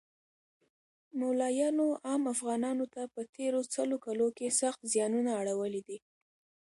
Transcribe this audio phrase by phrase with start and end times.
[1.19, 5.97] مولایانو عام افغانانو ته په تیرو سلو کلو کښی سخت ځیانونه اړولی دی